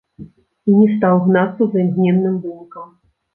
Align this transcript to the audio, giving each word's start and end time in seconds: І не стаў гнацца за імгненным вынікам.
І 0.71 0.71
не 0.77 0.85
стаў 0.93 1.15
гнацца 1.25 1.67
за 1.75 1.83
імгненным 1.85 2.41
вынікам. 2.47 2.89